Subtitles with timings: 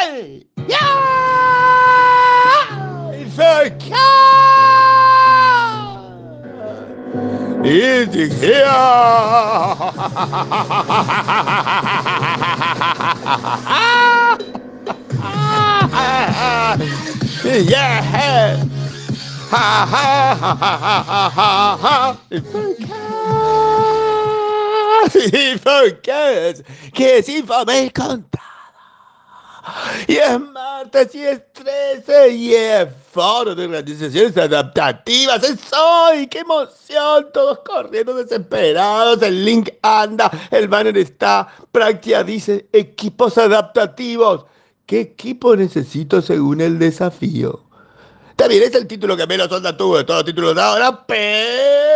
[0.00, 0.46] Hey!
[0.66, 0.80] Ja!
[3.36, 4.00] Verkehr!
[7.62, 8.64] It's her!
[17.60, 18.56] yeah!
[19.50, 21.96] Ha ha ha ha ha ha ha!
[22.30, 23.00] Verkehr!
[25.58, 26.54] Verkehr!
[26.94, 28.49] Que si va me contar!
[30.06, 35.42] Y es martes y es 13 y es foro de organizaciones adaptativas.
[35.44, 37.28] Es hoy, qué emoción.
[37.32, 39.22] Todos corriendo desesperados.
[39.22, 41.48] El link anda, el banner está.
[41.70, 44.46] Práctica dice equipos adaptativos.
[44.86, 47.70] ¿Qué equipo necesito según el desafío?
[48.48, 51.89] Bien, es el título que menos onda tuvo de todos los títulos de ahora, pero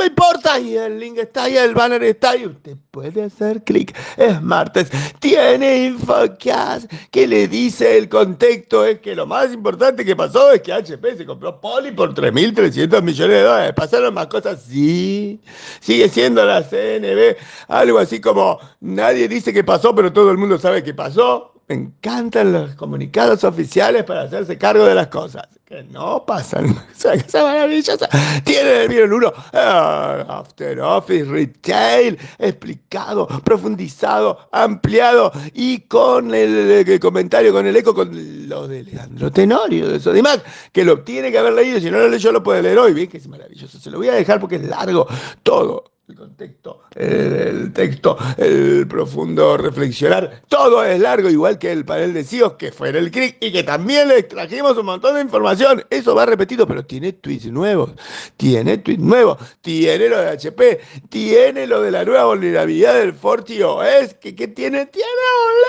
[0.00, 2.46] tema importa y el link está ahí, el banner está ahí.
[2.46, 3.96] Usted puede hacer clic.
[4.16, 4.90] Es martes.
[5.18, 8.84] Tiene Infocast que le dice el contexto.
[8.84, 13.02] Es que lo más importante que pasó es que HP se compró Poli por 3.300
[13.02, 13.72] millones de dólares.
[13.74, 14.62] ¿Pasaron más cosas?
[14.62, 15.40] Sí.
[15.80, 17.36] Sigue siendo la CNB
[17.68, 21.54] algo así como nadie dice que pasó, pero todo el mundo sabe que pasó.
[21.70, 25.46] Me encantan los comunicados oficiales para hacerse cargo de las cosas.
[25.64, 26.76] Que no pasan.
[26.98, 28.08] Esa maravillosa.
[28.42, 29.32] Tiene el uno.
[29.52, 32.18] After Office Retail.
[32.40, 35.30] Explicado, profundizado, ampliado.
[35.54, 40.10] Y con el, comentario, con el eco, con lo de Leandro Tenorio, de eso.
[40.10, 41.78] Además, que lo tiene que haber leído.
[41.78, 42.94] Si no lo leyó, lo puede leer hoy.
[42.94, 43.78] Bien que es maravilloso.
[43.78, 45.06] Se lo voy a dejar porque es largo.
[45.44, 52.12] Todo el contexto, el, texto, el profundo reflexionar, todo es largo, igual que el panel
[52.12, 55.20] de CIOs, que fue en el CRIC y que también le trajimos un montón de
[55.20, 55.84] información.
[55.88, 57.92] Eso va repetido, pero tiene tweets nuevos,
[58.36, 64.14] tiene tweets nuevos, tiene lo de HP, tiene lo de la nueva vulnerabilidad del FortiOS,
[64.14, 65.60] que, que tiene, tiene un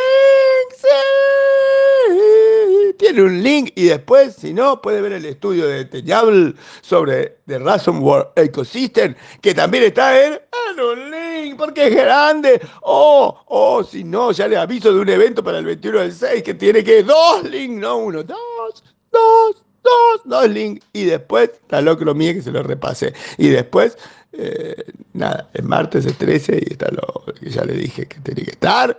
[3.11, 7.59] tiene un link y después, si no, puede ver el estudio de Teñable sobre The
[7.59, 10.39] Ransomware Ecosystem, que también está en
[10.79, 12.61] un link porque es grande.
[12.81, 16.13] O, oh, oh, si no, ya le aviso de un evento para el 21 del
[16.13, 20.85] 6 que tiene que dos links, no uno, dos, dos, dos, dos links.
[20.93, 23.13] Y después, está loco lo mío que se lo repase.
[23.37, 23.97] Y después,
[24.31, 28.43] eh, nada, es martes es 13 y está lo que ya le dije que tiene
[28.43, 28.97] que estar.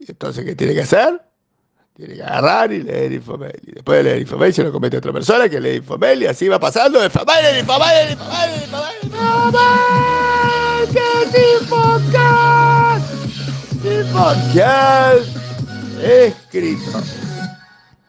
[0.00, 1.22] Y entonces, ¿qué tiene que hacer?
[1.94, 3.60] Tiene que agarrar y leer Infomail.
[3.66, 6.48] Y después de leer Infomail se lo comete otra persona que lee Infomail y así
[6.48, 10.88] va pasando de Infomail, Infomail, Infomail, Infomail, Infomail.
[10.92, 11.28] ¿Qué es?
[11.62, 13.14] Infocast
[16.04, 17.02] escrito.